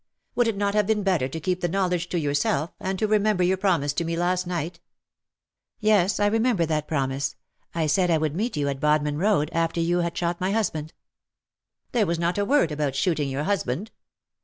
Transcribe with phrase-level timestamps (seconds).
[0.01, 0.03] ^^"
[0.35, 3.43] Would it not have been better to keep the knowledge to yourself, and to remember
[3.43, 4.79] your promise to me^ last night ?^'
[5.89, 7.35] Yes^ I remember that promise.
[7.75, 10.89] I said I would meet you at Bodmin Road, after you had shot my husband.'^
[10.89, 10.91] *^
[11.91, 13.91] There was not a word about shooting your husband.